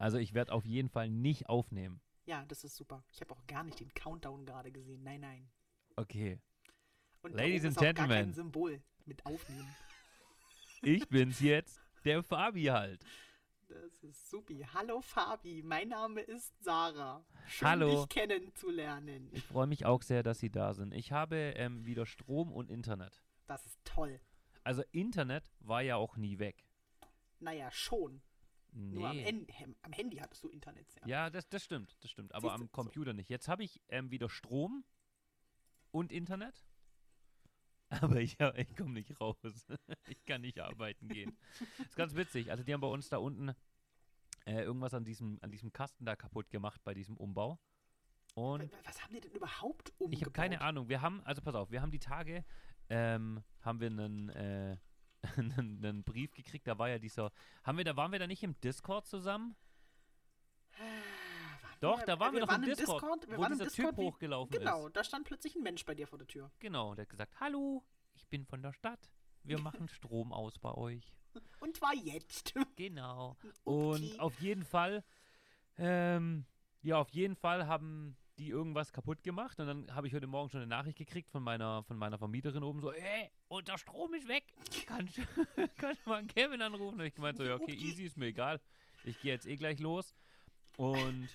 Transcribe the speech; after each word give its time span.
Also 0.00 0.16
ich 0.16 0.32
werde 0.32 0.52
auf 0.52 0.64
jeden 0.64 0.88
Fall 0.88 1.10
nicht 1.10 1.50
aufnehmen. 1.50 2.00
Ja, 2.24 2.46
das 2.46 2.64
ist 2.64 2.74
super. 2.74 3.04
Ich 3.12 3.20
habe 3.20 3.34
auch 3.34 3.46
gar 3.46 3.64
nicht 3.64 3.80
den 3.80 3.92
Countdown 3.92 4.46
gerade 4.46 4.72
gesehen. 4.72 5.02
Nein, 5.02 5.20
nein. 5.20 5.50
Okay. 5.94 6.40
Und 7.20 7.34
Ladies 7.34 7.66
and 7.66 7.76
auch 7.76 7.82
gar 7.82 7.92
Gentlemen. 7.92 8.24
kein 8.24 8.32
Symbol 8.32 8.82
mit 9.04 9.24
aufnehmen. 9.26 9.68
Ich 10.82 11.06
bin's 11.10 11.40
jetzt, 11.40 11.78
der 12.06 12.22
Fabi 12.22 12.64
halt. 12.64 13.04
Das 13.68 14.02
ist 14.02 14.30
supi. 14.30 14.66
Hallo 14.72 15.02
Fabi, 15.02 15.62
mein 15.62 15.88
Name 15.88 16.22
ist 16.22 16.54
Sarah. 16.64 17.22
Schön, 17.46 17.68
Hallo. 17.68 17.90
dich 18.00 18.08
kennenzulernen. 18.08 19.28
Ich 19.32 19.44
freue 19.44 19.66
mich 19.66 19.84
auch 19.84 20.00
sehr, 20.00 20.22
dass 20.22 20.38
Sie 20.38 20.48
da 20.48 20.72
sind. 20.72 20.94
Ich 20.94 21.12
habe 21.12 21.36
ähm, 21.36 21.84
wieder 21.84 22.06
Strom 22.06 22.50
und 22.50 22.70
Internet. 22.70 23.22
Das 23.46 23.66
ist 23.66 23.78
toll. 23.84 24.18
Also 24.64 24.82
Internet 24.92 25.52
war 25.60 25.82
ja 25.82 25.96
auch 25.96 26.16
nie 26.16 26.38
weg. 26.38 26.64
Naja, 27.40 27.70
schon. 27.70 28.22
Nur 28.72 29.08
am, 29.08 29.16
Nee. 29.16 29.46
Hen 29.48 29.76
am 29.82 29.92
Handy 29.92 30.16
hattest 30.18 30.44
du 30.44 30.48
Internet. 30.48 30.86
Ja. 31.00 31.06
Ja, 31.06 31.30
das, 31.30 31.48
das 31.48 31.64
stimmt, 31.64 31.96
das 32.00 32.10
stimmt. 32.10 32.34
Aber 32.34 32.50
Siehste, 32.50 32.54
am 32.54 32.62
so. 32.62 32.68
Computer 32.68 33.12
nicht. 33.12 33.28
Jetzt 33.30 33.48
habe 33.48 33.64
ich 33.64 33.80
ähm, 33.88 34.10
wieder 34.10 34.28
Strom 34.28 34.84
und 35.90 36.12
Internet. 36.12 36.64
Aber 37.90 38.20
ich, 38.20 38.38
ich 38.40 38.76
komme 38.76 38.92
nicht 38.92 39.20
raus. 39.20 39.36
ich 40.08 40.24
kann 40.24 40.42
nicht 40.42 40.60
arbeiten 40.60 41.08
gehen. 41.08 41.36
ist 41.78 41.96
ganz 41.96 42.14
witzig. 42.14 42.50
Also 42.50 42.62
die 42.62 42.72
haben 42.72 42.80
bei 42.80 42.86
uns 42.88 43.08
da 43.08 43.18
unten 43.18 43.52
äh, 44.46 44.62
irgendwas 44.62 44.94
an 44.94 45.04
diesem, 45.04 45.38
an 45.42 45.50
diesem 45.50 45.72
Kasten 45.72 46.04
da 46.04 46.14
kaputt 46.14 46.50
gemacht 46.50 46.80
bei 46.84 46.94
diesem 46.94 47.16
Umbau. 47.16 47.58
Und 48.34 48.70
Was 48.84 49.02
haben 49.02 49.12
die 49.12 49.20
denn 49.20 49.32
überhaupt 49.32 49.92
umgebaut? 49.98 50.14
ich 50.14 50.20
habe 50.22 50.30
keine 50.30 50.60
Ahnung. 50.60 50.88
Wir 50.88 51.02
haben, 51.02 51.20
also 51.24 51.42
pass 51.42 51.54
auf, 51.56 51.70
wir 51.72 51.82
haben 51.82 51.90
die 51.90 51.98
Tage, 51.98 52.44
ähm, 52.88 53.42
haben 53.60 53.80
wir 53.80 53.88
einen, 53.88 54.28
äh, 54.30 54.76
einen, 55.36 55.84
einen 55.84 56.02
Brief 56.04 56.32
gekriegt. 56.34 56.66
Da 56.66 56.78
war 56.78 56.88
ja 56.88 56.98
dieser, 56.98 57.32
haben 57.64 57.78
wir 57.78 57.84
da, 57.84 57.96
waren 57.96 58.12
wir 58.12 58.18
da 58.18 58.26
nicht 58.26 58.42
im 58.42 58.58
Discord 58.60 59.06
zusammen? 59.06 59.56
Doch, 61.80 62.02
da 62.02 62.18
waren 62.20 62.34
wir, 62.34 62.40
doch 62.46 62.54
im 62.54 62.62
Discord, 62.62 63.26
wir 63.28 63.38
wo 63.38 63.42
waren 63.42 63.52
dieser 63.52 63.64
Discord, 63.64 63.88
Typ 63.90 63.98
wie- 63.98 64.02
hochgelaufen 64.08 64.58
Genau, 64.58 64.86
ist. 64.86 64.96
da 64.96 65.04
stand 65.04 65.24
plötzlich 65.26 65.56
ein 65.56 65.62
Mensch 65.62 65.84
bei 65.84 65.94
dir 65.94 66.06
vor 66.06 66.18
der 66.18 66.26
Tür. 66.26 66.50
Genau, 66.58 66.94
der 66.94 67.02
hat 67.04 67.08
gesagt, 67.10 67.40
hallo, 67.40 67.82
ich 68.14 68.26
bin 68.28 68.44
von 68.44 68.62
der 68.62 68.72
Stadt. 68.72 69.10
Wir 69.42 69.58
machen 69.86 69.88
Strom 69.88 70.32
aus 70.32 70.58
bei 70.58 70.72
euch. 70.72 71.12
Und 71.60 71.76
zwar 71.76 71.94
jetzt. 71.94 72.54
Genau. 72.76 73.36
Und 73.64 74.18
auf 74.20 74.38
jeden 74.40 74.64
Fall, 74.64 75.04
ähm, 75.78 76.44
ja, 76.82 76.98
auf 76.98 77.10
jeden 77.10 77.36
Fall 77.36 77.66
haben 77.66 78.16
die 78.40 78.48
irgendwas 78.48 78.90
kaputt 78.90 79.22
gemacht 79.22 79.60
und 79.60 79.66
dann 79.66 79.94
habe 79.94 80.06
ich 80.08 80.14
heute 80.14 80.26
Morgen 80.26 80.48
schon 80.48 80.60
eine 80.60 80.66
Nachricht 80.66 80.96
gekriegt 80.96 81.30
von 81.30 81.42
meiner, 81.42 81.82
von 81.82 81.98
meiner 81.98 82.16
Vermieterin 82.16 82.62
oben 82.62 82.80
so, 82.80 82.90
ey, 82.90 83.30
und 83.48 83.68
der 83.68 83.76
Strom 83.76 84.14
ist 84.14 84.28
weg. 84.28 84.44
Kannst 84.86 85.18
du 85.18 85.22
kannst 85.76 86.06
du 86.06 86.10
mal 86.10 86.20
einen 86.20 86.28
Kevin 86.28 86.62
anrufen? 86.62 86.98
Und 86.98 87.06
ich 87.06 87.14
gemeint 87.14 87.36
so, 87.36 87.44
ja, 87.44 87.56
okay, 87.56 87.74
easy, 87.74 88.04
ist 88.04 88.16
mir 88.16 88.26
egal. 88.26 88.58
Ich 89.04 89.20
gehe 89.20 89.32
jetzt 89.32 89.46
eh 89.46 89.56
gleich 89.56 89.78
los. 89.78 90.14
Und 90.78 91.28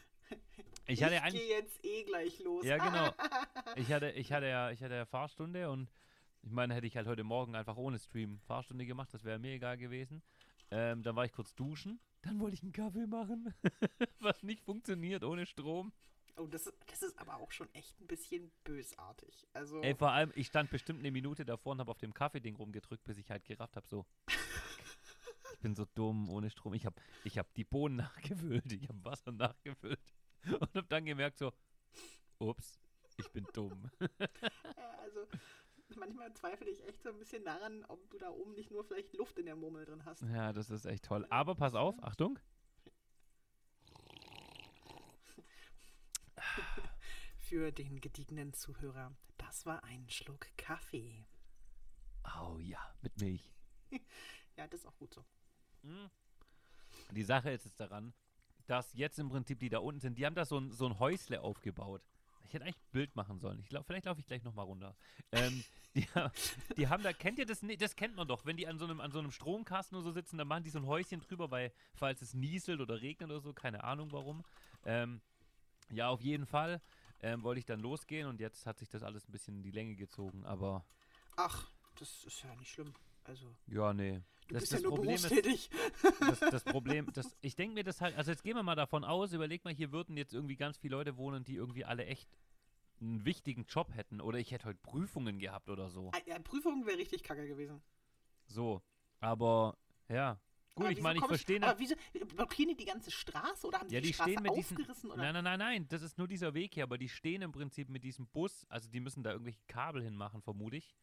ich 0.88 1.04
hatte 1.04 1.22
ich 1.28 1.34
gehe 1.34 1.48
jetzt 1.48 1.86
eh 1.86 2.04
gleich 2.06 2.40
los. 2.40 2.66
Ja, 2.66 2.78
genau. 2.78 3.12
Ich 3.78 3.92
hatte, 3.92 4.10
ich 4.12 4.32
hatte 4.32 4.48
ja, 4.48 4.72
ich 4.72 4.82
hatte 4.82 4.96
ja 4.96 5.06
Fahrstunde 5.06 5.70
und 5.70 5.90
ich 6.42 6.52
meine, 6.52 6.74
hätte 6.74 6.88
ich 6.88 6.96
halt 6.96 7.08
heute 7.08 7.24
Morgen 7.24 7.56
einfach 7.56 7.76
ohne 7.78 8.00
Stream 8.00 8.40
Fahrstunde 8.48 8.86
gemacht, 8.86 9.14
das 9.14 9.24
wäre 9.24 9.38
mir 9.38 9.54
egal 9.54 9.78
gewesen. 9.78 10.24
Ähm, 10.72 11.04
dann 11.04 11.16
war 11.16 11.26
ich 11.26 11.34
kurz 11.34 11.54
duschen, 11.54 12.00
dann 12.22 12.40
wollte 12.40 12.56
ich 12.56 12.64
einen 12.64 12.72
Kaffee 12.72 13.06
machen, 13.06 13.54
was 14.20 14.42
nicht 14.44 14.64
funktioniert 14.64 15.24
ohne 15.24 15.46
Strom. 15.46 15.92
Oh, 16.38 16.48
das, 16.48 16.68
ist- 16.68 16.78
das 16.88 17.02
ist 17.02 17.18
aber 17.18 17.38
auch 17.38 17.52
schon 17.52 17.74
echt 17.74 18.00
ein 18.02 18.08
bisschen 18.08 18.52
bösartig. 18.64 19.48
Also, 19.54 19.82
Ey, 19.82 19.96
vor 19.96 20.12
allem, 20.12 20.32
ich 20.36 20.48
stand 20.48 20.70
bestimmt 20.70 21.00
eine 21.00 21.12
Minute 21.12 21.46
davor 21.46 21.72
und 21.74 21.80
habe 21.80 21.92
auf 21.92 21.98
dem 21.98 22.14
Kaffeeding 22.14 22.56
rumgedrückt, 22.56 23.04
bis 23.06 23.18
ich 23.18 23.30
halt 23.30 23.46
gerafft 23.46 23.76
habe, 23.76 23.88
so. 23.88 24.06
Ich 25.54 25.60
bin 25.60 25.74
so 25.76 25.86
dumm 25.96 26.30
ohne 26.30 26.50
Strom. 26.52 26.74
Ich 26.76 26.86
habe 26.86 26.96
ich 27.24 27.38
hab 27.40 27.52
die 27.56 27.64
Bohnen 27.64 27.96
nachgefüllt, 27.96 28.72
ich 28.72 28.88
habe 28.88 29.04
Wasser 29.06 29.32
nachgefüllt 29.32 30.00
und 30.46 30.76
habe 30.76 30.84
dann 30.90 31.06
gemerkt, 31.06 31.38
so, 31.40 31.52
ups, 32.38 32.78
ich 33.18 33.28
bin 33.32 33.48
dumm. 33.54 33.90
ja, 34.00 34.90
also 35.02 35.26
manchmal 35.96 36.32
zweifle 36.34 36.70
ich 36.70 36.86
echt 36.88 37.02
so 37.02 37.10
ein 37.10 37.18
bisschen 37.18 37.44
daran, 37.46 37.84
ob 37.86 38.08
du 38.12 38.18
da 38.20 38.30
oben 38.30 38.54
nicht 38.54 38.70
nur 38.70 38.84
vielleicht 38.84 39.14
Luft 39.16 39.40
in 39.40 39.46
der 39.48 39.56
Murmel 39.56 39.86
drin 39.86 40.06
hast. 40.06 40.22
Ja, 40.24 40.54
das 40.54 40.70
ist 40.70 40.86
echt 40.86 41.06
toll. 41.06 41.26
Aber 41.32 41.56
pass 41.56 41.74
auf, 41.74 41.96
Achtung. 42.04 42.38
Für 47.48 47.72
den 47.72 48.02
gediegenen 48.02 48.54
Zuhörer, 48.54 49.16
das 49.38 49.68
war 49.68 49.84
ein 49.84 50.10
Schluck 50.10 50.48
Kaffee. 50.58 51.28
Oh 52.42 52.58
ja, 52.60 52.80
mit 53.02 53.16
Milch. 53.22 53.54
Ja, 54.58 54.66
das 54.68 54.80
ist 54.80 54.86
auch 54.88 54.98
gut 54.98 55.14
so. 55.14 55.24
Die 57.12 57.24
Sache 57.24 57.52
ist 57.52 57.66
jetzt 57.66 57.80
daran, 57.80 58.14
dass 58.68 58.94
jetzt 58.94 59.20
im 59.20 59.28
Prinzip 59.28 59.60
die 59.60 59.68
da 59.68 59.80
unten 59.80 60.00
sind, 60.00 60.18
die 60.18 60.26
haben 60.26 60.34
da 60.34 60.46
so 60.46 60.58
ein, 60.58 60.72
so 60.72 60.86
ein 60.88 60.98
Häusle 60.98 61.42
aufgebaut. 61.42 62.02
Ich 62.48 62.54
hätte 62.54 62.64
eigentlich 62.64 62.78
ein 62.78 62.92
Bild 62.94 63.16
machen 63.18 63.38
sollen. 63.38 63.60
Ich 63.60 63.68
glaub, 63.68 63.86
vielleicht 63.86 64.06
laufe 64.06 64.22
ich 64.22 64.26
gleich 64.26 64.44
nochmal 64.44 64.66
runter. 64.66 64.96
Ähm, 65.34 65.64
die, 65.96 66.08
die 66.78 66.88
haben 66.88 67.04
da, 67.04 67.12
kennt 67.12 67.38
ihr 67.38 67.46
das? 67.46 67.60
Das 67.78 67.96
kennt 67.96 68.16
man 68.16 68.28
doch. 68.28 68.46
Wenn 68.46 68.56
die 68.56 68.66
an 68.66 68.80
so, 68.80 68.86
einem, 68.86 69.02
an 69.02 69.12
so 69.12 69.20
einem 69.20 69.32
Stromkasten 69.32 69.98
oder 69.98 70.06
so 70.06 70.12
sitzen, 70.14 70.38
dann 70.38 70.48
machen 70.48 70.64
die 70.64 70.70
so 70.70 70.80
ein 70.80 70.88
Häuschen 70.88 71.20
drüber, 71.20 71.52
weil, 71.52 71.74
falls 71.94 72.22
es 72.22 72.34
nieselt 72.34 72.80
oder 72.80 73.02
regnet 73.02 73.30
oder 73.30 73.42
so, 73.42 73.54
keine 73.54 73.84
Ahnung 73.84 74.12
warum. 74.14 74.44
Ähm, 74.86 75.22
ja, 75.92 76.08
auf 76.08 76.22
jeden 76.22 76.46
Fall 76.46 76.82
ähm, 77.22 77.44
wollte 77.44 77.60
ich 77.60 77.66
dann 77.66 77.80
losgehen 77.80 78.28
und 78.28 78.40
jetzt 78.40 78.66
hat 78.66 78.78
sich 78.80 78.90
das 78.90 79.04
alles 79.04 79.28
ein 79.28 79.32
bisschen 79.32 79.58
in 79.58 79.64
die 79.64 79.72
Länge 79.72 79.96
gezogen. 79.96 80.46
Aber 80.46 80.86
Ach, 81.36 81.70
das 82.00 82.24
ist 82.26 82.44
ja 82.44 82.54
nicht 82.56 82.72
schlimm. 82.72 82.94
Also, 83.24 83.56
ja, 83.68 83.92
nee. 83.94 84.22
du 84.48 84.54
das, 84.54 84.62
bist 84.64 84.74
das 84.74 84.82
ja 84.82 84.88
nur 84.88 84.96
Problem 84.98 85.16
ist, 85.16 85.30
berufstätig. 85.30 85.70
das, 86.20 86.40
das 86.40 86.64
Problem, 86.64 87.12
das, 87.14 87.36
ich 87.42 87.56
denke 87.56 87.74
mir 87.74 87.84
das 87.84 88.02
halt, 88.02 88.16
also 88.16 88.30
jetzt 88.32 88.44
gehen 88.44 88.56
wir 88.56 88.62
mal 88.62 88.76
davon 88.76 89.04
aus, 89.04 89.34
überleg 89.34 89.66
mal, 89.66 89.74
hier 89.74 89.92
würden 89.92 90.16
jetzt 90.16 90.34
irgendwie 90.34 90.56
ganz 90.56 90.78
viele 90.78 90.96
Leute 90.96 91.18
wohnen, 91.18 91.44
die 91.44 91.56
irgendwie 91.56 91.86
alle 91.86 92.06
echt 92.06 92.30
einen 93.02 93.26
wichtigen 93.26 93.66
Job 93.66 93.94
hätten 93.96 94.22
oder 94.22 94.38
ich 94.38 94.52
hätte 94.52 94.66
heute 94.66 94.80
Prüfungen 94.84 95.40
gehabt 95.40 95.70
oder 95.70 95.90
so. 95.90 96.12
Ah, 96.14 96.20
Ja, 96.28 96.38
Prüfung 96.40 96.86
wäre 96.86 96.98
richtig 97.00 97.24
kacke 97.24 97.48
gewesen. 97.48 97.82
So, 98.46 98.82
aber 99.20 99.76
ja. 100.08 100.40
Gut, 100.76 100.86
Aber 100.88 100.92
ich 100.92 101.02
meine, 101.02 101.20
ich 101.20 101.26
verstehe 101.26 101.62
Aber 101.64 101.80
nicht. 101.80 101.96
wieso, 102.14 102.26
blockieren 102.26 102.70
die 102.72 102.76
die 102.76 102.86
ganze 102.86 103.10
Straße 103.10 103.66
oder 103.66 103.80
haben 103.80 103.88
sie 103.90 103.96
Ja, 103.96 104.02
die, 104.02 104.08
die 104.08 104.14
Straße 104.14 104.32
stehen 104.32 104.44
mit 104.44 104.56
diesen. 104.58 104.78
aufgerissen? 104.78 105.12
Oder? 105.12 105.22
Nein, 105.22 105.34
nein, 105.34 105.44
nein, 105.46 105.60
nein, 105.60 105.88
das 105.88 106.02
ist 106.02 106.18
nur 106.18 106.28
dieser 106.28 106.54
Weg 106.54 106.74
hier, 106.74 106.84
aber 106.84 106.98
die 106.98 107.08
stehen 107.10 107.42
im 107.42 107.52
Prinzip 107.54 107.90
mit 107.90 108.04
diesem 108.04 108.28
Bus, 108.28 108.66
also 108.70 108.90
die 108.90 109.00
müssen 109.00 109.24
da 109.24 109.32
irgendwelche 109.32 109.62
Kabel 109.68 110.04
hinmachen, 110.04 110.42
vermute 110.42 110.76
ich. 110.78 110.94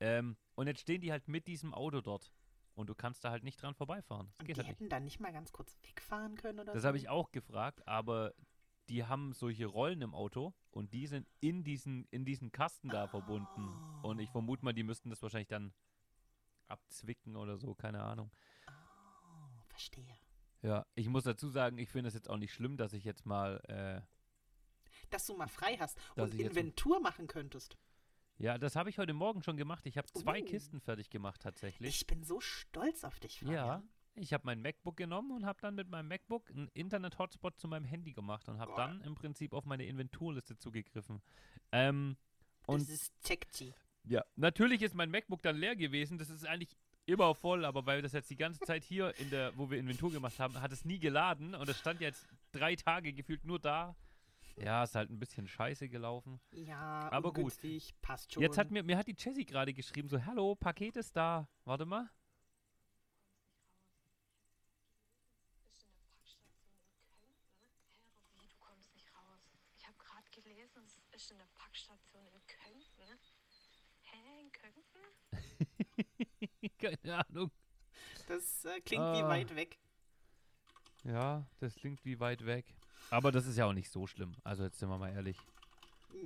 Ähm, 0.00 0.36
und 0.54 0.66
jetzt 0.66 0.80
stehen 0.80 1.00
die 1.00 1.10
halt 1.12 1.28
mit 1.28 1.46
diesem 1.48 1.72
Auto 1.72 2.00
dort. 2.02 2.30
Und 2.74 2.90
du 2.90 2.94
kannst 2.94 3.24
da 3.24 3.30
halt 3.30 3.42
nicht 3.42 3.62
dran 3.62 3.74
vorbeifahren. 3.74 4.26
Das 4.36 4.40
Und 4.40 4.48
die 4.48 4.52
halt 4.52 4.58
nicht. 4.58 4.68
hätten 4.68 4.88
dann 4.90 5.04
nicht 5.04 5.18
mal 5.18 5.32
ganz 5.32 5.50
kurz 5.50 5.78
wegfahren 5.82 6.36
können 6.36 6.60
oder 6.60 6.74
Das 6.74 6.82
so? 6.82 6.88
habe 6.88 6.98
ich 6.98 7.08
auch 7.08 7.32
gefragt, 7.32 7.88
aber 7.88 8.34
die 8.90 9.04
haben 9.06 9.32
solche 9.32 9.64
Rollen 9.64 10.02
im 10.02 10.14
Auto 10.14 10.52
und 10.72 10.92
die 10.92 11.06
sind 11.06 11.26
in 11.40 11.64
diesen, 11.64 12.06
in 12.10 12.26
diesen 12.26 12.52
Kasten 12.52 12.90
da 12.90 13.08
verbunden. 13.08 13.66
Und 14.02 14.18
ich 14.18 14.28
vermute 14.30 14.62
mal, 14.62 14.74
die 14.74 14.82
müssten 14.82 15.08
das 15.08 15.22
wahrscheinlich 15.22 15.48
dann 15.48 15.72
abzwicken 16.68 17.36
oder 17.36 17.56
so, 17.56 17.74
keine 17.74 18.02
Ahnung. 18.02 18.30
Verstehe. 19.76 20.16
Ja, 20.62 20.86
ich 20.94 21.06
muss 21.08 21.24
dazu 21.24 21.48
sagen, 21.50 21.76
ich 21.76 21.90
finde 21.90 22.08
es 22.08 22.14
jetzt 22.14 22.30
auch 22.30 22.38
nicht 22.38 22.54
schlimm, 22.54 22.78
dass 22.78 22.94
ich 22.94 23.04
jetzt 23.04 23.26
mal, 23.26 23.60
äh, 23.68 24.00
Dass 25.10 25.26
du 25.26 25.36
mal 25.36 25.48
frei 25.48 25.76
hast 25.76 25.98
und 26.16 26.34
Inventur 26.34 26.98
machen 27.00 27.26
könntest. 27.26 27.76
ja, 28.38 28.56
das 28.56 28.74
habe 28.74 28.88
ich 28.88 28.96
heute 28.98 29.12
Morgen 29.12 29.42
schon 29.42 29.58
gemacht. 29.58 29.84
Ich 29.86 29.98
habe 29.98 30.08
zwei 30.08 30.40
Oh. 30.40 30.44
Kisten 30.46 30.80
fertig 30.80 31.10
gemacht 31.10 31.42
tatsächlich. 31.42 31.88
Ich 32.00 32.06
bin 32.06 32.24
so 32.24 32.40
stolz 32.40 33.04
auf 33.04 33.20
dich, 33.20 33.38
Fabian. 33.40 33.54
ja, 33.54 33.82
ich 34.14 34.32
habe 34.32 34.46
mein 34.46 34.62
MacBook 34.62 34.96
genommen 34.96 35.30
und 35.32 35.44
habe 35.44 35.60
dann 35.60 35.74
mit 35.74 35.90
meinem 35.90 36.08
MacBook 36.08 36.48
einen 36.50 36.68
Internet-Hotspot 36.68 37.58
zu 37.60 37.68
meinem 37.68 37.84
Handy 37.84 38.14
gemacht 38.14 38.48
und 38.48 38.58
habe 38.58 38.72
dann 38.76 39.02
im 39.02 39.14
Prinzip 39.14 39.52
auf 39.52 39.66
meine 39.66 39.84
Inventurliste 39.84 40.56
zugegriffen. 40.56 41.20
Ähm, 41.70 42.16
und 42.66 42.80
das 42.80 42.88
ist 42.88 43.12
sexy. 43.22 43.74
Ja, 44.04 44.24
natürlich 44.36 44.80
ist 44.82 44.94
mein 44.94 45.10
MacBook 45.10 45.42
dann 45.42 45.56
leer 45.56 45.76
gewesen. 45.76 46.16
Das 46.16 46.30
ist 46.30 46.46
eigentlich 46.46 46.74
immer 47.06 47.34
voll, 47.34 47.64
aber 47.64 47.86
weil 47.86 48.02
das 48.02 48.12
jetzt 48.12 48.30
die 48.30 48.36
ganze 48.36 48.60
Zeit 48.60 48.84
hier 48.84 49.14
in 49.18 49.30
der, 49.30 49.56
wo 49.56 49.70
wir 49.70 49.78
Inventur 49.78 50.10
gemacht 50.10 50.38
haben, 50.38 50.60
hat 50.60 50.72
es 50.72 50.84
nie 50.84 50.98
geladen 50.98 51.54
und 51.54 51.68
es 51.68 51.78
stand 51.78 52.00
jetzt 52.00 52.26
drei 52.52 52.76
Tage 52.76 53.12
gefühlt 53.12 53.44
nur 53.44 53.58
da. 53.58 53.96
Ja, 54.56 54.84
ist 54.84 54.94
halt 54.94 55.10
ein 55.10 55.18
bisschen 55.18 55.46
scheiße 55.46 55.88
gelaufen. 55.88 56.40
Ja, 56.50 57.10
Aber 57.12 57.32
gut. 57.32 57.52
passt 58.00 58.32
schon. 58.32 58.42
Jetzt 58.42 58.56
hat 58.56 58.70
mir, 58.70 58.82
mir 58.82 58.96
hat 58.96 59.06
die 59.06 59.14
Jessie 59.16 59.44
gerade 59.44 59.72
geschrieben, 59.72 60.08
so, 60.08 60.24
hallo, 60.24 60.54
Paket 60.54 60.96
ist 60.96 61.14
da. 61.14 61.46
Warte 61.64 61.84
mal. 61.84 62.08
ist 65.68 65.84
in 65.84 65.90
der 65.92 65.98
Packstation 66.08 66.26
in 66.26 66.52
Köln, 66.56 67.28
ne? 67.28 68.00
Hä, 68.08 68.16
aber 68.16 68.40
wie, 68.40 68.48
du 68.48 68.56
kommst 68.58 68.94
nicht 68.94 69.14
raus? 69.14 69.42
Ich 69.76 69.86
habe 69.86 69.96
gerade 69.98 70.30
gelesen, 70.30 70.84
es 70.86 70.98
ist 71.22 71.30
in 71.30 71.38
der 71.38 71.48
Packstation 71.54 72.26
in 72.28 72.46
Köln, 72.46 72.84
ne? 72.96 73.18
Hä, 74.04 74.40
in 74.40 74.52
Köln? 74.52 74.84
Keine 76.78 77.24
Ahnung. 77.28 77.50
Das 78.28 78.64
äh, 78.64 78.80
klingt 78.80 79.02
Ah. 79.04 79.18
wie 79.18 79.22
weit 79.28 79.54
weg. 79.56 79.78
Ja, 81.04 81.46
das 81.60 81.74
klingt 81.76 82.04
wie 82.04 82.18
weit 82.20 82.44
weg. 82.46 82.74
Aber 83.10 83.30
das 83.30 83.46
ist 83.46 83.56
ja 83.56 83.66
auch 83.66 83.72
nicht 83.72 83.90
so 83.90 84.06
schlimm. 84.06 84.34
Also 84.42 84.64
jetzt 84.64 84.78
sind 84.78 84.88
wir 84.88 84.98
mal 84.98 85.10
ehrlich. 85.12 85.38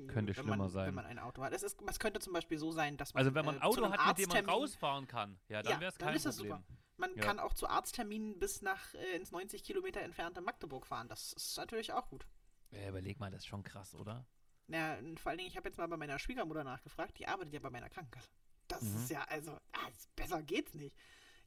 Könnte 0.09 0.29
wenn 0.29 0.35
schlimmer 0.35 0.57
man, 0.57 0.69
sein. 0.71 0.87
Wenn 0.89 0.95
man 0.95 1.07
ein 1.07 1.19
Auto 1.19 1.43
hat. 1.43 1.53
Es, 1.53 1.63
ist, 1.63 1.79
es 1.87 1.99
könnte 1.99 2.21
zum 2.21 2.33
Beispiel 2.33 2.59
so 2.59 2.71
sein, 2.71 2.97
dass 2.97 3.13
man. 3.13 3.21
Also 3.21 3.35
wenn 3.35 3.45
man 3.45 3.57
ein 3.57 3.61
äh, 3.61 3.65
Auto 3.65 3.91
hat, 3.91 4.19
mit 4.19 4.33
dem 4.33 4.47
man 4.47 4.55
rausfahren 4.55 5.07
kann, 5.07 5.39
ja, 5.49 5.63
dann 5.63 5.73
Ja, 5.75 5.81
wäre 5.81 5.91
es 5.91 5.99
dann 5.99 6.09
kein 6.09 6.17
ist 6.17 6.27
das 6.27 6.37
Problem. 6.37 6.53
super. 6.59 6.65
Man 6.97 7.15
Ja. 7.17 7.23
kann 7.23 7.39
auch 7.41 7.55
zu 7.55 7.67
Arztterminen 7.69 8.39
bis 8.39 8.63
nach 8.63 8.95
äh, 8.95 9.17
ins 9.17 9.33
90 9.33 9.65
Kilometer 9.65 10.01
entfernte 10.03 10.41
Magdeburg 10.41 10.87
fahren. 10.87 11.09
Das 11.09 11.33
ist 11.33 11.57
natürlich 11.57 11.93
auch 11.93 12.09
gut. 12.09 12.27
Ja, 12.71 12.89
überleg 12.89 13.19
mal, 13.19 13.31
das 13.31 13.41
ist 13.43 13.47
schon 13.49 13.65
krass, 13.65 13.95
oder? 13.95 14.25
Ja, 14.73 14.97
und 14.99 15.19
vor 15.19 15.31
allen 15.31 15.39
Dingen, 15.39 15.51
ich 15.51 15.57
habe 15.57 15.69
jetzt 15.69 15.79
mal 15.79 15.87
bei 15.89 15.97
meiner 15.97 16.19
Schwiegermutter 16.19 16.65
nachgefragt, 16.65 17.19
die 17.19 17.27
arbeitet 17.27 17.55
ja 17.55 17.61
bei 17.61 17.71
meiner 17.71 17.89
Krankenkasse. 17.91 18.31
Das 18.69 18.83
Mhm. 18.83 18.97
ist 18.97 19.11
ja, 19.11 19.25
also, 19.25 19.53
ah, 19.73 19.89
besser 20.15 20.43
geht's 20.43 20.75
nicht. 20.75 20.97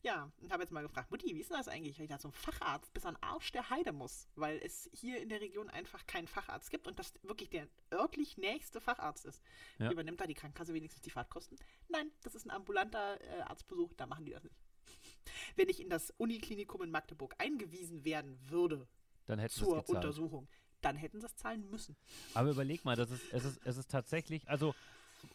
Ja, 0.01 0.29
und 0.41 0.51
habe 0.51 0.61
jetzt 0.63 0.71
mal 0.73 0.81
gefragt, 0.81 1.09
Mutti, 1.11 1.33
wie 1.33 1.39
ist 1.39 1.49
denn 1.49 1.55
das 1.57 1.69
eigentlich, 1.69 1.97
wenn 1.97 2.03
ich 2.03 2.11
da 2.11 2.19
zum 2.19 2.33
Facharzt 2.33 2.93
bis 2.93 3.05
an 3.05 3.15
Arsch 3.21 3.53
der 3.53 3.69
Heide 3.69 3.93
muss? 3.93 4.27
Weil 4.35 4.57
es 4.61 4.89
hier 4.93 5.21
in 5.21 5.29
der 5.29 5.39
Region 5.39 5.69
einfach 5.69 6.05
keinen 6.05 6.27
Facharzt 6.27 6.69
gibt 6.71 6.87
und 6.87 6.99
das 6.99 7.13
wirklich 7.21 7.49
der 7.49 7.69
örtlich 7.93 8.37
nächste 8.37 8.81
Facharzt 8.81 9.23
ist. 9.23 9.41
Ja. 9.79 9.89
Übernimmt 9.89 10.19
da 10.19 10.27
die 10.27 10.33
Krankenkasse 10.33 10.73
wenigstens 10.73 11.03
die 11.03 11.09
Fahrtkosten? 11.09 11.57
Nein, 11.87 12.11
das 12.21 12.35
ist 12.35 12.45
ein 12.45 12.51
ambulanter 12.51 13.21
äh, 13.21 13.41
Arztbesuch, 13.43 13.93
da 13.93 14.05
machen 14.05 14.25
die 14.25 14.33
das 14.33 14.43
nicht. 14.43 14.57
Wenn 15.55 15.69
ich 15.69 15.79
in 15.79 15.89
das 15.89 16.11
Uniklinikum 16.17 16.81
in 16.81 16.91
Magdeburg 16.91 17.35
eingewiesen 17.37 18.03
werden 18.03 18.37
würde 18.49 18.89
Dann 19.25 19.47
zur. 19.49 19.87
Untersuchung, 19.87 20.49
dann 20.83 20.95
hätten 20.97 21.19
sie 21.19 21.25
es 21.25 21.35
zahlen 21.35 21.69
müssen. 21.69 21.95
Aber 22.33 22.51
überleg 22.51 22.83
mal, 22.85 22.95
das 22.95 23.11
ist, 23.11 23.25
es, 23.31 23.45
ist, 23.45 23.61
es 23.63 23.77
ist 23.77 23.89
tatsächlich, 23.91 24.47
also 24.49 24.75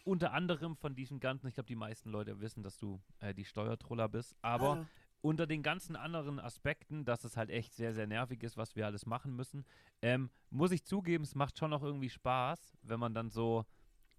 unter 0.03 0.33
anderem 0.33 0.75
von 0.75 0.95
diesem 0.95 1.19
ganzen, 1.19 1.47
ich 1.47 1.55
glaube, 1.55 1.67
die 1.67 1.75
meisten 1.75 2.09
Leute 2.11 2.39
wissen, 2.39 2.63
dass 2.63 2.77
du 2.77 3.01
äh, 3.19 3.33
die 3.33 3.45
Steuertroller 3.45 4.07
bist, 4.07 4.35
aber 4.41 4.77
Ah. 4.77 4.87
unter 5.21 5.47
den 5.47 5.63
ganzen 5.63 5.95
anderen 5.95 6.39
Aspekten, 6.39 7.05
dass 7.05 7.23
es 7.23 7.35
halt 7.35 7.49
echt 7.49 7.73
sehr, 7.73 7.93
sehr 7.93 8.05
nervig 8.07 8.43
ist, 8.43 8.55
was 8.55 8.75
wir 8.75 8.85
alles 8.85 9.05
machen 9.05 9.35
müssen, 9.35 9.65
ähm, 10.01 10.29
muss 10.51 10.71
ich 10.71 10.85
zugeben, 10.85 11.23
es 11.23 11.35
macht 11.35 11.57
schon 11.57 11.73
auch 11.73 11.83
irgendwie 11.83 12.09
Spaß, 12.09 12.77
wenn 12.83 12.99
man 12.99 13.13
dann 13.13 13.29
so 13.29 13.65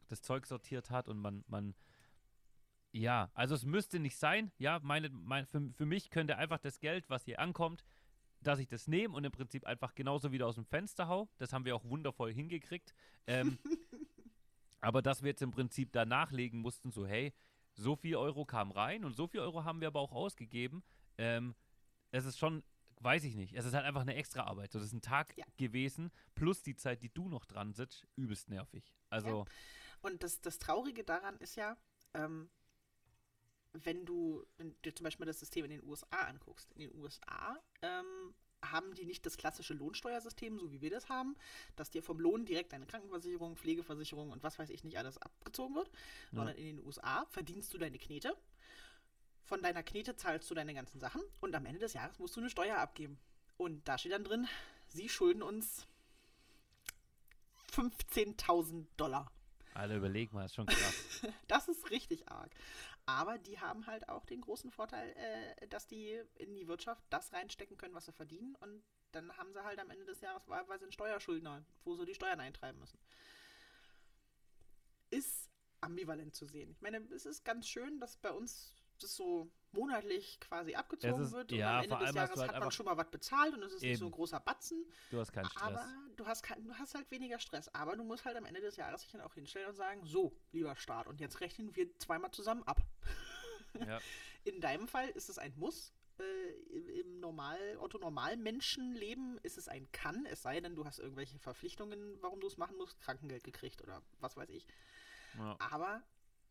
das 0.09 0.23
Zeug 0.23 0.45
sortiert 0.47 0.91
hat 0.91 1.09
und 1.09 1.19
man, 1.19 1.45
man 1.47 1.75
ja, 2.93 3.31
also 3.35 3.55
es 3.55 3.65
müsste 3.65 4.01
nicht 4.01 4.17
sein, 4.17 4.51
ja, 4.59 4.81
meine, 4.83 5.09
mein, 5.11 5.47
für, 5.47 5.71
für 5.77 5.87
mich 5.87 6.11
könnte 6.11 6.37
einfach 6.37 6.59
das 6.59 6.81
Geld, 6.81 7.09
was 7.09 7.25
hier 7.25 7.39
ankommt, 7.39 7.85
dass 8.43 8.59
ich 8.59 8.69
das 8.69 8.87
nehme 8.89 9.15
und 9.15 9.25
im 9.25 9.33
Prinzip 9.33 9.65
einfach 9.67 9.95
genauso 9.95 10.33
wieder 10.33 10.47
aus 10.47 10.55
dem 10.55 10.65
Fenster 10.65 11.09
hau. 11.09 11.29
Das 11.39 11.53
haben 11.53 11.65
wir 11.65 11.77
auch 11.77 11.85
wundervoll 11.85 12.33
hingekriegt. 12.33 12.95
Ähm, 13.27 13.59
aber 14.81 15.03
dass 15.03 15.23
wir 15.23 15.31
jetzt 15.31 15.43
im 15.43 15.51
Prinzip 15.51 15.93
da 15.93 16.05
nachlegen 16.05 16.61
mussten, 16.61 16.91
so 16.91 17.07
hey, 17.07 17.33
so 17.75 17.97
viel 17.97 18.17
Euro 18.17 18.45
kam 18.45 18.71
rein 18.71 19.05
und 19.05 19.15
so 19.17 19.27
viel 19.27 19.41
Euro 19.41 19.65
haben 19.65 19.81
wir 19.81 19.89
aber 19.89 20.01
auch 20.01 20.13
ausgegeben. 20.13 20.83
Ähm, 21.19 21.55
es 22.11 22.25
ist 22.25 22.39
schon, 22.39 22.63
weiß 23.01 23.25
ich 23.25 23.37
nicht, 23.37 23.55
es 23.55 23.65
ist 23.65 23.75
halt 23.75 23.85
einfach 23.85 24.01
eine 24.03 24.15
extra 24.15 24.45
Arbeit. 24.45 24.73
So, 24.73 24.79
das 24.79 24.89
ist 24.89 24.95
ein 24.95 25.03
Tag 25.03 25.37
Ja. 25.37 25.45
gewesen, 25.57 26.11
plus 26.35 26.63
die 26.63 26.75
Zeit, 26.77 27.03
die 27.03 27.13
du 27.13 27.29
noch 27.29 27.45
dran 27.45 27.73
sitzt, 27.73 28.07
übelst 28.17 28.49
nervig. 28.49 28.93
Also, 29.11 29.47
Und 30.03 30.23
das, 30.23 30.41
das 30.41 30.59
Traurige 30.59 31.05
daran 31.05 31.37
ist 31.39 31.57
ja, 31.57 31.77
ähm, 32.15 32.51
wenn 33.73 34.05
du 34.05 34.45
wenn 34.59 34.75
dir 34.83 34.95
zum 34.95 35.05
Beispiel 35.05 35.27
das 35.27 35.41
System 35.41 35.65
in 35.65 35.71
den 35.71 35.85
USA 35.85 36.19
anguckst. 36.27 36.73
In 36.73 36.81
den 36.81 36.95
USA 37.01 37.59
ähm, 37.83 38.35
haben 38.63 38.95
die 38.95 39.07
nicht 39.07 39.25
das 39.25 39.37
klassische 39.37 39.75
Lohnsteuersystem, 39.75 40.59
so 40.59 40.71
wie 40.71 40.81
wir 40.81 40.91
das 40.91 41.09
haben, 41.09 41.37
dass 41.77 41.91
dir 41.91 42.03
vom 42.03 42.21
Lohn 42.21 42.45
direkt 42.45 42.73
deine 42.73 42.87
Krankenversicherung, 42.87 43.57
Pflegeversicherung 43.57 44.31
und 44.31 44.43
was 44.43 44.59
weiß 44.59 44.71
ich 44.71 44.85
nicht 44.85 44.99
alles 44.99 45.19
abgezogen 45.19 45.75
wird, 45.75 45.91
sondern 46.33 46.57
in 46.57 46.77
den 46.77 46.87
USA 46.87 47.25
verdienst 47.27 47.73
du 47.73 47.79
deine 47.79 47.99
Knete. 47.99 48.37
Von 49.45 49.63
deiner 49.63 49.83
Knete 49.83 50.15
zahlst 50.15 50.51
du 50.51 50.55
deine 50.55 50.75
ganzen 50.75 51.01
Sachen 51.01 51.23
und 51.41 51.55
am 51.55 51.67
Ende 51.67 51.81
des 51.81 51.95
Jahres 51.95 52.19
musst 52.19 52.37
du 52.37 52.41
eine 52.41 52.51
Steuer 52.51 52.77
abgeben. 52.79 53.19
Und 53.57 53.89
da 53.89 53.99
steht 53.99 54.13
dann 54.13 54.25
drin, 54.25 54.47
sie 54.89 55.09
schulden 55.09 55.43
uns 55.43 55.87
15.000 57.73 58.87
Dollar. 58.97 59.31
Alter, 59.81 59.97
überleg 59.97 60.33
mal, 60.33 60.45
ist 60.45 60.55
schon 60.55 60.67
krass. 60.67 61.23
Das 61.49 61.69
ist 61.69 61.91
richtig 61.91 62.29
arg. 62.29 62.51
Aber 63.07 63.39
die 63.39 63.59
haben 63.59 63.87
halt 63.87 64.09
auch 64.09 64.27
den 64.27 64.41
großen 64.43 64.71
Vorteil, 64.71 65.09
äh, 65.17 65.67
dass 65.69 65.87
die 65.87 66.21
in 66.37 66.55
die 66.55 66.69
Wirtschaft 66.69 67.03
das 67.11 67.33
reinstecken 67.33 67.77
können, 67.77 67.95
was 67.95 68.05
sie 68.05 68.13
verdienen. 68.13 68.57
Und 68.57 68.83
dann 69.13 69.37
haben 69.37 69.53
sie 69.53 69.65
halt 69.65 69.79
am 69.79 69.91
Ende 69.91 70.05
des 70.05 70.21
Jahres 70.21 70.47
wahlweise 70.49 70.85
einen 70.85 70.93
Steuerschuldner, 70.93 71.65
wo 71.85 71.97
sie 71.97 72.05
die 72.05 72.15
Steuern 72.15 72.41
eintreiben 72.41 72.79
müssen. 72.79 72.99
Ist 75.09 75.51
ambivalent 75.81 76.35
zu 76.35 76.47
sehen. 76.47 76.71
Ich 76.71 76.83
meine, 76.83 76.99
es 76.99 77.25
ist 77.25 77.45
ganz 77.45 77.67
schön, 77.67 77.99
dass 78.01 78.17
bei 78.19 78.31
uns 78.31 78.75
das 79.03 79.15
so 79.17 79.51
monatlich 79.73 80.41
quasi 80.41 80.75
abgezogen 80.75 81.23
ist- 81.23 81.33
wird. 81.33 81.53
ja, 81.53 81.79
und 81.81 81.85
am 81.85 81.99
vor 81.99 81.99
Ende 81.99 82.07
des 82.07 82.15
Jahres 82.17 82.41
halt 82.41 82.53
hat 82.53 82.61
man 82.61 82.71
schon 82.73 82.87
mal 82.87 82.97
was 82.97 83.11
bezahlt 83.11 83.55
und 83.55 83.63
es 83.63 83.73
ist 83.73 83.83
nicht 83.83 83.99
so 83.99 84.05
ein 84.05 84.09
Eben. 84.09 84.17
großer 84.17 84.41
Batzen. 84.41 84.85
Du 85.11 85.19
hast 85.21 85.33
keinen 85.33 85.49
Stress. 85.49 85.63
Aber 85.63 85.87
du 86.17 86.27
hast, 86.27 86.43
kein, 86.43 86.63
du 86.65 86.75
hast 86.75 86.95
halt 86.95 87.11
weniger 87.11 87.39
Stress. 87.39 87.73
Aber 87.75 87.97
du 87.97 88.03
musst 88.05 88.25
halt 88.25 88.37
am 88.37 88.45
Ende 88.45 88.61
des 88.61 88.77
Jahres 88.77 89.03
dich 89.03 89.13
dann 89.13 89.21
auch 89.21 89.35
hinstellen 89.35 89.69
und 89.69 89.77
sagen, 89.77 90.05
so, 90.05 90.37
lieber 90.53 90.75
Staat, 90.77 91.07
und 91.07 91.21
jetzt 91.21 91.41
rechnen 91.41 91.75
wir 91.77 91.97
zweimal 91.99 92.31
zusammen 92.33 92.63
ab. 92.65 92.81
ja. 93.87 94.01
In 94.45 94.61
deinem 94.61 94.89
Fall 94.89 95.09
ist 95.11 95.29
es 95.29 95.39
ein 95.39 95.55
Muss. 95.57 95.93
Äh, 96.19 96.77
im- 96.77 96.89
Im 96.89 97.21
normal, 97.21 97.77
Otto-Normal-Menschenleben 97.79 99.39
ist 99.43 99.57
es 99.57 99.69
ein 99.69 99.91
Kann, 99.93 100.27
es 100.27 100.43
sei 100.43 100.61
denn, 100.61 100.75
du 100.75 100.85
hast 100.85 100.99
irgendwelche 100.99 101.39
Verpflichtungen, 101.39 102.19
warum 102.21 102.41
du 102.41 102.47
es 102.47 102.57
machen 102.57 102.77
musst, 102.77 103.01
Krankengeld 103.01 103.45
gekriegt 103.45 103.83
oder 103.83 104.03
was 104.19 104.37
weiß 104.37 104.51
ich. 104.51 104.67
ja. 105.39 105.57
Aber 105.61 106.03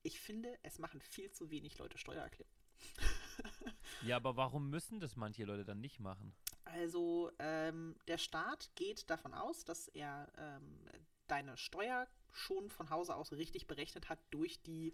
ich 0.04 0.20
finde, 0.20 0.58
es 0.64 0.80
machen 0.80 1.02
viel 1.02 1.32
zu 1.32 1.50
wenig 1.52 1.78
Leute 1.78 1.98
Steuererklärung. 1.98 2.52
Ja, 4.02 4.18
aber 4.18 4.36
warum 4.36 4.70
müssen 4.70 5.00
das 5.00 5.16
manche 5.16 5.46
Leute 5.46 5.64
dann 5.64 5.80
nicht 5.80 6.00
machen? 6.02 6.36
Also 6.66 7.32
ähm, 7.40 7.96
der 8.08 8.18
Staat 8.18 8.70
geht 8.76 9.10
davon 9.10 9.34
aus, 9.34 9.66
dass 9.66 9.88
er 9.90 10.32
ähm, 10.38 10.86
deine 11.28 11.58
Steuer 11.58 12.08
schon 12.32 12.70
von 12.70 12.90
Hause 12.90 13.16
aus 13.16 13.32
richtig 13.32 13.68
berechnet 13.68 14.10
hat 14.10 14.20
durch 14.30 14.62
die 14.62 14.94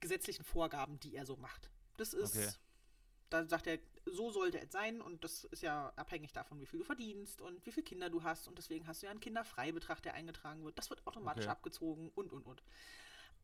gesetzlichen 0.00 0.44
Vorgaben, 0.44 0.98
die 1.00 1.14
er 1.14 1.26
so 1.26 1.36
macht. 1.36 1.70
Das 1.96 2.14
ist, 2.14 2.34
Okay. 2.36 2.54
da 3.30 3.46
sagt 3.46 3.66
er, 3.66 3.78
so 4.06 4.30
sollte 4.30 4.60
es 4.60 4.72
sein 4.72 5.00
und 5.02 5.24
das 5.24 5.44
ist 5.44 5.62
ja 5.62 5.92
abhängig 5.96 6.32
davon, 6.32 6.60
wie 6.60 6.66
viel 6.66 6.80
du 6.80 6.84
verdienst 6.84 7.42
und 7.42 7.64
wie 7.66 7.72
viele 7.72 7.84
Kinder 7.84 8.10
du 8.10 8.22
hast 8.22 8.48
und 8.48 8.58
deswegen 8.58 8.86
hast 8.86 9.02
du 9.02 9.06
ja 9.06 9.10
einen 9.10 9.20
Kinderfreibetrag, 9.20 10.02
der 10.02 10.14
eingetragen 10.14 10.64
wird. 10.64 10.78
Das 10.78 10.90
wird 10.90 11.06
automatisch 11.06 11.46
Okay. 11.46 11.48
abgezogen 11.48 12.10
und 12.14 12.32
und 12.32 12.46
und. 12.46 12.62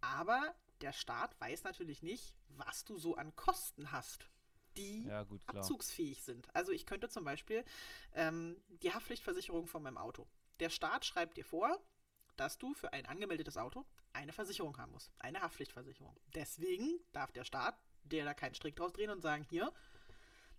Aber 0.01 0.55
der 0.81 0.93
Staat 0.93 1.39
weiß 1.41 1.65
natürlich 1.65 2.03
nicht, 2.03 2.37
was 2.49 2.85
du 2.85 2.99
so 2.99 3.17
an 3.17 3.35
Kosten 3.37 3.93
hast, 3.93 4.29
die 4.77 5.05
Ja, 5.05 5.25
gut, 5.25 5.43
abzugsfähig 5.47 6.23
sind. 6.23 6.55
Also 6.55 6.73
ich 6.73 6.87
könnte 6.87 7.09
zum 7.09 7.25
Beispiel 7.25 7.65
ähm, 8.15 8.61
die 8.83 8.93
Haftpflichtversicherung 8.93 9.67
von 9.67 9.83
meinem 9.83 9.99
Auto. 9.99 10.27
Der 10.61 10.71
Staat 10.71 11.05
schreibt 11.05 11.37
dir 11.37 11.45
vor, 11.45 11.81
dass 12.37 12.59
du 12.59 12.75
für 12.75 12.93
ein 12.93 13.07
angemeldetes 13.07 13.57
Auto 13.57 13.87
eine 14.13 14.33
Versicherung 14.33 14.77
haben 14.79 14.93
musst. 14.93 15.13
Eine 15.19 15.41
Haftpflichtversicherung. 15.41 16.17
Deswegen 16.35 17.01
darf 17.13 17.33
der 17.33 17.45
Staat 17.45 17.79
der 18.11 18.25
da 18.25 18.35
keinen 18.35 18.55
Strick 18.55 18.77
draus 18.77 18.93
drehen 18.93 19.11
und 19.11 19.21
sagen, 19.21 19.45
hier, 19.49 19.73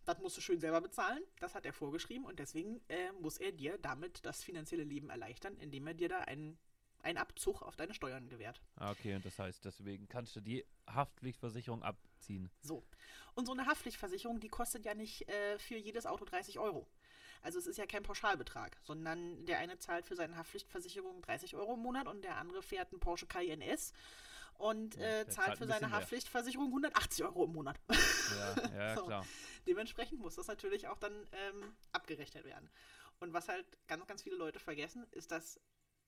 das 0.05 0.19
musst 0.19 0.37
du 0.37 0.41
schön 0.41 0.59
selber 0.59 0.81
bezahlen. 0.81 1.21
Das 1.39 1.55
hat 1.55 1.65
er 1.65 1.73
vorgeschrieben 1.73 2.25
und 2.25 2.39
deswegen 2.39 2.81
äh, 2.87 3.11
muss 3.19 3.37
er 3.37 3.51
dir 3.51 3.77
damit 3.77 4.25
das 4.25 4.43
finanzielle 4.43 4.83
Leben 4.83 5.09
erleichtern, 5.09 5.57
indem 5.57 5.87
er 5.87 5.93
dir 5.93 6.09
da 6.09 6.19
einen, 6.19 6.57
einen 7.07 7.17
Abzug 7.17 7.61
auf 7.61 7.75
deine 7.77 7.93
Steuern 7.93 8.27
gewährt. 8.27 8.61
Ah, 8.75 8.91
okay, 8.91 9.15
und 9.15 9.25
das 9.25 9.39
heißt, 9.39 9.63
deswegen 9.63 10.07
kannst 10.09 10.35
du 10.35 10.41
die 10.41 10.65
Haftpflichtversicherung 10.89 11.81
abziehen. 11.81 12.49
So. 12.61 12.83
Und 13.33 13.45
so 13.45 13.53
eine 13.53 13.65
Haftpflichtversicherung, 13.65 14.39
die 14.39 14.49
kostet 14.49 14.83
ja 14.85 14.93
nicht 14.93 15.27
äh, 15.29 15.57
für 15.57 15.77
jedes 15.77 16.05
Auto 16.05 16.25
30 16.25 16.59
Euro. 16.59 16.87
Also 17.41 17.59
es 17.59 17.67
ist 17.67 17.77
ja 17.77 17.85
kein 17.85 18.03
Pauschalbetrag, 18.03 18.77
sondern 18.83 19.45
der 19.45 19.59
eine 19.59 19.77
zahlt 19.77 20.05
für 20.05 20.15
seine 20.15 20.35
Haftpflichtversicherung 20.35 21.21
30 21.21 21.55
Euro 21.55 21.75
im 21.75 21.79
Monat 21.79 22.07
und 22.07 22.23
der 22.23 22.35
andere 22.37 22.61
fährt 22.61 22.91
einen 22.91 22.99
Porsche 22.99 23.27
Cayenne 23.27 23.65
S 23.65 23.93
und 24.55 24.97
äh, 24.97 25.27
zahlt 25.29 25.57
für 25.57 25.63
ein 25.63 25.69
seine. 25.69 25.91
Haftpflichtversicherung 25.91 26.67
180 26.67 27.23
Euro 27.23 27.45
im 27.45 27.53
Monat. 27.53 27.79
Ja, 27.89 28.69
ja, 28.75 28.95
So. 28.97 29.05
klar. 29.05 29.25
Dementsprechend 29.65 30.19
muss 30.19 30.35
das 30.35 30.47
natürlich 30.47 30.87
auch 30.87 30.97
dann 30.97 31.13
ähm, 31.13 31.75
abgerechnet 31.93 32.43
werden. 32.43 32.69
Und 33.19 33.33
was 33.33 33.47
halt 33.47 33.65
ganz, 33.87 34.05
ganz 34.07 34.23
viele 34.23 34.35
Leute 34.35 34.59
vergessen, 34.59 35.05
ist, 35.11 35.31
dass 35.31 35.59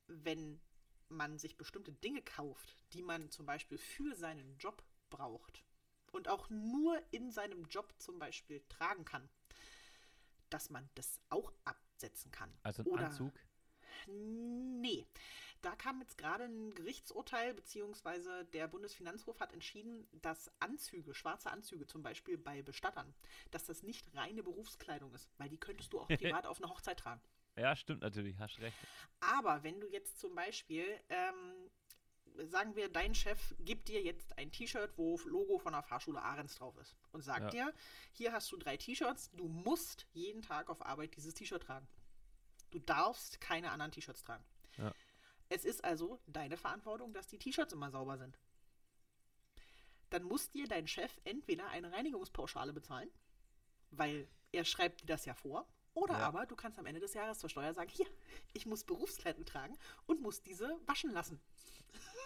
wenn 0.08 0.60
man 1.10 1.38
sich 1.38 1.58
bestimmte 1.58 1.92
Dinge 1.92 2.22
kauft, 2.22 2.76
die 2.94 3.02
man 3.02 3.30
zum 3.32 3.46
Beispiel 3.46 3.78
für 3.78 4.16
seinen 4.16 4.58
Job 4.58 4.84
braucht 5.10 5.64
und 6.12 6.28
auch 6.28 6.50
nur 6.50 7.02
in 7.12 7.32
seinem 7.32 7.66
Job 7.66 7.94
zum 7.98 8.20
Beispiel 8.20 8.62
tragen 8.70 9.06
kann, 9.06 9.30
dass 10.50 10.70
man 10.70 10.90
das 10.96 11.20
auch 11.30 11.54
absetzen 11.66 12.32
kann. 12.32 12.52
Also 12.64 12.84
ein 12.84 12.88
Oder- 12.88 13.06
Anzug. 13.08 13.34
Nee. 14.08 15.06
Da 15.62 15.76
kam 15.76 16.00
jetzt 16.00 16.18
gerade 16.18 16.46
ein 16.46 16.74
Gerichtsurteil, 16.74 17.54
beziehungsweise 17.54 18.46
der 18.46 18.70
Bundesfinanzhof 18.70 19.42
hat 19.42 19.52
entschieden, 19.52 20.08
dass 20.22 20.50
Anzüge, 20.62 21.14
schwarze 21.14 21.52
Anzüge 21.52 21.86
zum 21.86 22.02
Beispiel 22.02 22.38
bei 22.38 22.62
Bestattern, 22.62 23.14
dass 23.52 23.66
das 23.66 23.84
nicht 23.84 24.16
reine 24.16 24.42
Berufskleidung 24.42 25.14
ist, 25.14 25.30
weil 25.38 25.50
die 25.50 25.58
könntest 25.58 25.92
du 25.92 26.00
auch 26.00 26.08
privat 26.44 26.46
auf 26.46 26.60
einer 26.60 26.70
Hochzeit 26.70 27.00
tragen. 27.00 27.22
Ja, 27.60 27.76
stimmt 27.76 28.02
natürlich, 28.02 28.38
hast 28.40 28.60
recht. 28.60 28.78
Aber 29.20 29.64
wenn 29.64 29.80
du 29.80 29.88
jetzt 29.88 30.20
zum 30.20 30.34
Beispiel, 30.36 30.86
ähm, 31.10 31.70
sagen 32.50 32.76
wir, 32.76 32.90
dein 32.90 33.14
Chef 33.14 33.56
gibt 33.60 33.88
dir 33.88 34.02
jetzt 34.02 34.38
ein 34.38 34.52
T-Shirt, 34.52 34.92
wo 34.98 35.20
Logo 35.26 35.60
von 35.60 35.74
der 35.74 35.84
Fahrschule 35.84 36.22
Ahrens 36.22 36.56
drauf 36.56 36.78
ist 36.78 36.96
und 37.12 37.22
sagt 37.22 37.54
dir, 37.54 37.74
hier 38.14 38.32
hast 38.32 38.52
du 38.52 38.58
drei 38.58 38.78
T-Shirts, 38.78 39.32
du 39.32 39.48
musst 39.48 40.08
jeden 40.14 40.42
Tag 40.42 40.70
auf 40.70 40.86
Arbeit 40.86 41.16
dieses 41.16 41.34
T-Shirt 41.34 41.64
tragen. 41.64 41.88
Du 42.72 42.80
darfst 42.80 43.42
keine 43.42 43.72
anderen 43.72 43.92
T-Shirts 43.92 44.24
tragen. 44.24 44.44
Ja. 44.78 44.94
Es 45.50 45.66
ist 45.66 45.84
also 45.84 46.20
deine 46.28 46.58
Verantwortung, 46.58 47.14
dass 47.14 47.28
die 47.28 47.40
T-Shirts 47.40 47.74
immer 47.74 47.90
sauber 47.92 48.18
sind. 48.18 48.40
Dann 50.12 50.24
muss 50.24 50.50
dir 50.50 50.68
dein 50.68 50.88
Chef 50.88 51.20
entweder 51.24 51.68
eine 51.70 51.92
Reinigungspauschale 51.92 52.74
bezahlen 52.74 53.12
weil 53.92 54.28
er 54.52 54.66
schreibt 54.66 55.02
dir 55.02 55.08
das 55.08 55.26
ja 55.26 55.34
vor. 55.34 55.68
Oder 56.00 56.18
Ja. 56.20 56.28
aber 56.28 56.46
du 56.46 56.56
kannst 56.56 56.80
am 56.80 56.86
Ende 56.86 57.00
des 57.02 57.14
Jahres 57.14 57.40
zur 57.40 57.50
Steuer 57.50 57.74
sagen, 57.74 57.90
hier, 57.90 58.08
ich 58.54 58.66
muss 58.66 58.84
Berufskleidung 58.84 59.46
tragen 59.46 59.78
und 60.06 60.22
muss 60.22 60.42
diese 60.42 60.80
waschen 60.86 61.12
lassen. 61.12 61.40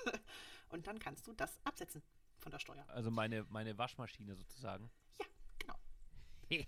und 0.70 0.86
dann 0.88 1.00
kannst 1.00 1.26
du 1.28 1.34
das 1.34 1.58
absetzen 1.64 2.04
von 2.40 2.52
der 2.52 2.60
Steuer. 2.60 2.86
Also 2.90 3.10
meine, 3.12 3.46
meine 3.50 3.78
Waschmaschine 3.78 4.36
sozusagen. 4.36 4.90
Ja, 5.20 5.26
genau. 5.60 5.76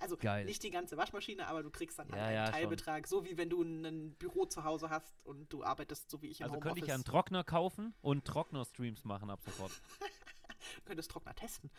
Also 0.00 0.16
Geil. 0.16 0.46
nicht 0.46 0.62
die 0.62 0.70
ganze 0.70 0.96
Waschmaschine, 0.96 1.46
aber 1.46 1.62
du 1.62 1.70
kriegst 1.70 1.98
dann 1.98 2.08
halt 2.10 2.16
Ja, 2.18 2.26
einen 2.26 2.34
ja, 2.36 2.44
schon. 2.46 2.54
Teilbetrag, 2.54 3.06
so 3.06 3.24
wie 3.26 3.36
wenn 3.36 3.50
du 3.50 3.62
ein 3.62 4.14
Büro 4.14 4.46
zu 4.46 4.64
Hause 4.64 4.88
hast 4.88 5.14
und 5.24 5.52
du 5.52 5.62
arbeitest 5.62 6.08
so 6.10 6.22
wie 6.22 6.28
ich 6.28 6.40
im 6.40 6.44
Also 6.44 6.54
könnte 6.54 6.78
ich 6.78 6.84
Homeoffice. 6.84 6.88
ja 6.88 6.94
einen 6.94 7.04
Trockner 7.04 7.44
kaufen 7.44 7.94
und 8.00 8.24
Trockner-Streams 8.24 9.04
machen 9.04 9.28
ab 9.30 9.40
sofort. 9.44 9.72
Du 10.76 10.80
könntest 10.86 11.10
Trockner 11.10 11.34
testen. 11.34 11.70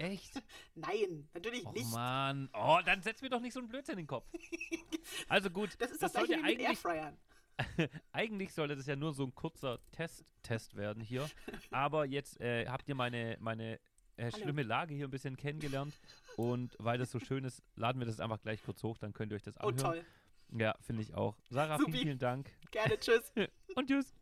Echt? 0.00 0.42
Nein, 0.74 1.28
natürlich 1.34 1.66
Oh 1.66 1.72
nicht. 1.72 1.90
Mann. 1.92 2.48
Oh, 2.54 2.78
dann 2.84 3.02
setz 3.02 3.20
mir 3.22 3.28
doch 3.30 3.40
nicht 3.40 3.52
so 3.52 3.60
einen 3.60 3.68
Blödsinn 3.68 3.92
in 3.94 3.98
den 4.00 4.06
Kopf. 4.06 4.26
Also 5.28 5.50
gut, 5.50 5.70
Das 5.78 5.90
ist 5.90 6.02
das 6.02 6.12
das, 6.12 6.26
sollte 6.26 6.42
eigentlich, 6.44 6.66
Airfryern. 6.68 7.16
eigentlich 8.12 8.52
sollte 8.52 8.76
das 8.76 8.86
ja 8.86 8.96
nur 8.96 9.12
so 9.12 9.24
ein 9.24 9.34
kurzer 9.34 9.78
Test, 9.92 10.24
Test 10.42 10.76
werden 10.76 11.02
hier. 11.02 11.28
Aber 11.70 12.04
jetzt 12.06 12.40
äh, 12.40 12.66
habt 12.68 12.88
ihr 12.88 12.94
meine, 12.94 13.36
meine 13.40 13.80
äh, 14.16 14.30
schlimme 14.30 14.62
Lage 14.62 14.94
hier 14.94 15.06
ein 15.08 15.10
bisschen 15.10 15.36
kennengelernt. 15.36 15.98
Und 16.36 16.76
weil 16.78 16.98
das 16.98 17.10
so 17.10 17.18
schön 17.18 17.44
ist, 17.44 17.62
laden 17.76 17.98
wir 17.98 18.06
das 18.06 18.20
einfach 18.20 18.40
gleich 18.40 18.62
kurz 18.62 18.82
hoch, 18.82 18.98
dann 18.98 19.12
könnt 19.12 19.32
ihr 19.32 19.36
euch 19.36 19.42
das 19.42 19.56
Oh 19.58 19.68
anhören. 19.68 19.78
toll. 19.94 20.04
Ja, 20.52 20.74
finde 20.80 21.02
ich 21.02 21.14
auch. 21.14 21.36
Sarah, 21.48 21.78
Supi. 21.78 21.92
vielen, 21.92 22.04
vielen 22.04 22.18
Dank. 22.18 22.50
Gerne, 22.70 22.98
tschüss. 22.98 23.32
Und 23.74 23.88
tschüss. 23.88 24.14